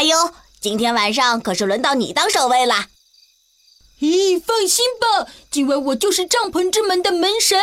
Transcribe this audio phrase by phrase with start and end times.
[0.00, 0.16] 阿优，
[0.62, 2.86] 今天晚上可是轮到你当守卫了。
[4.00, 7.60] 咦，放心吧，今晚我就是帐篷之门的门神。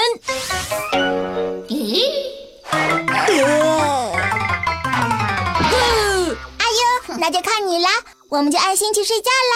[1.67, 2.03] 咦？
[2.69, 3.47] 阿优，
[7.17, 7.89] 那就靠你了，
[8.29, 9.55] 我们就安心去睡觉啦。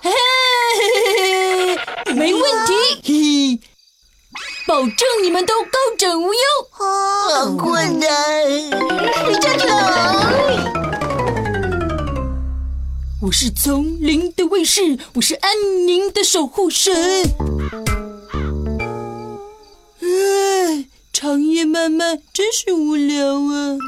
[0.00, 1.76] 嘿嘿
[2.06, 2.72] 嘿，没问题，
[3.04, 3.60] 嘿，
[4.66, 6.40] 保证你们都高枕无忧。
[6.70, 8.08] 好困难，
[9.26, 9.54] 睡觉
[13.26, 15.50] 我是丛林的卫士，我是安
[15.84, 16.94] 宁的守护神。
[20.00, 23.78] 唉，长夜漫漫，真是无聊啊！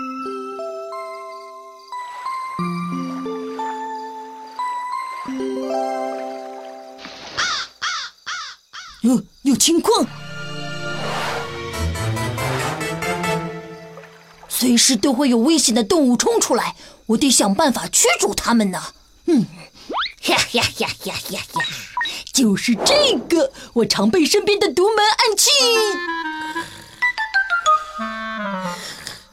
[9.03, 10.05] 有有情况，
[14.49, 16.75] 随时都会有危险的动物冲出来，
[17.07, 18.83] 我得想办法驱逐它们呢。
[20.29, 21.65] 嗯，呀呀呀呀呀呀！
[22.35, 25.51] 就是这个，我常备身边的独门暗器。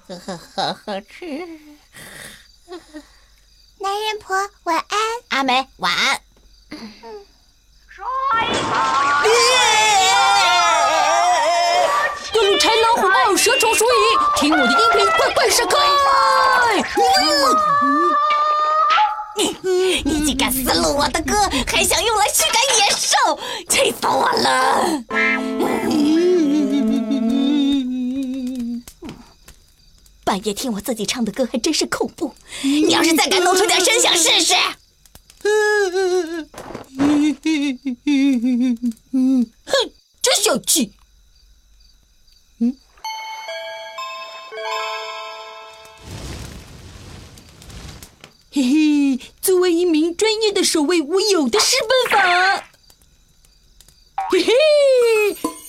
[0.07, 1.25] 呵呵呵呵吃。
[3.79, 4.99] 男人婆，晚安。
[5.29, 6.21] 阿梅，晚安。
[12.33, 13.87] 各路豺狼虎豹蛇虫鼠蚁，
[14.39, 15.75] 听我的音频，快快闪开！
[20.25, 21.35] 你竟敢撕录我的歌，
[21.67, 25.03] 还想用来驱赶野兽，气死我了！
[30.23, 34.55] 半夜听我自己唱的歌还真是恐怖，你要是再敢弄出点声响试试！
[39.11, 39.51] 哼，
[40.23, 40.91] 真小气！
[42.57, 42.75] 嗯。
[49.65, 51.75] 为一名专业的守卫，我有的是
[52.11, 52.63] 办法。
[54.29, 54.53] 嘿嘿，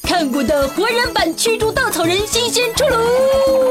[0.02, 3.65] 看过的活人版驱逐稻草人新鲜出炉。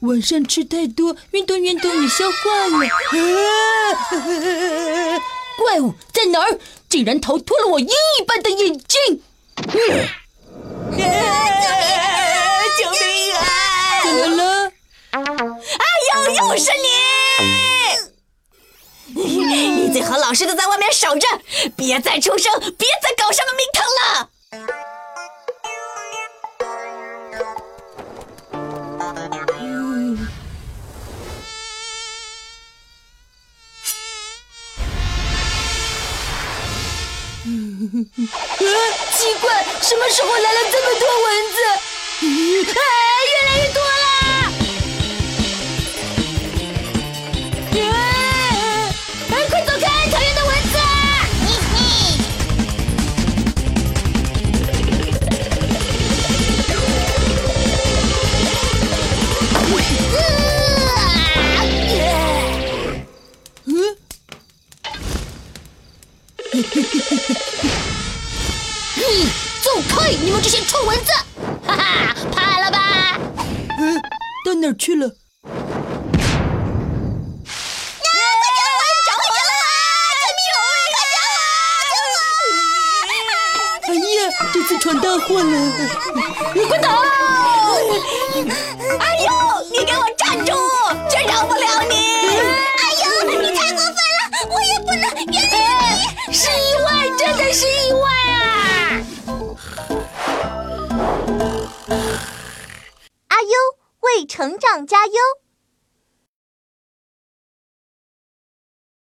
[0.00, 2.78] 晚上吃太多，运动运动也消化了。
[5.56, 6.58] 怪物在哪儿？
[6.88, 9.22] 竟然逃脱了我鹰一般的眼睛！
[12.76, 13.40] 救命啊！
[14.04, 14.72] 怎么了？
[15.10, 15.20] 哎
[16.14, 16.70] 呦，又是
[19.14, 19.24] 你！
[19.24, 21.26] 你最好老实的在外面守着，
[21.76, 24.28] 别再出声，别再搞什么名堂了。
[39.14, 41.93] 奇怪，什么时候来了这么多蚊子？
[70.22, 71.12] 你们这些臭蚊子！
[71.66, 73.18] 哈哈，怕了吧？
[73.78, 74.00] 嗯，
[74.44, 75.10] 到哪儿去了？
[83.86, 85.50] 哎呀，这次闯大祸了！
[86.54, 87.02] 你快逃！
[88.98, 89.30] 哎呦，
[89.70, 90.52] 你给我站住！
[91.10, 92.03] 真饶不了你！
[104.24, 105.43] 成长加油。